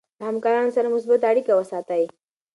[0.19, 2.03] له همکارانو سره مثبت اړیکه وساتئ.